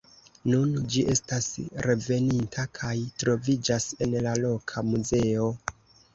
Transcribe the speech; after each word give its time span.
Nun 0.51 0.71
ĝi 0.93 1.03
estas 1.15 1.49
reveninta 1.87 2.65
kaj 2.81 2.95
troviĝas 3.25 3.87
en 4.07 4.19
la 4.29 4.35
loka 4.47 4.87
muzeo. 4.91 5.55